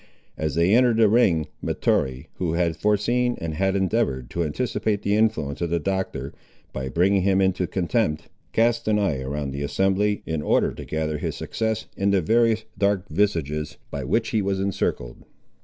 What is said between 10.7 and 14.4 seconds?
to gather his success in the various dark visages by which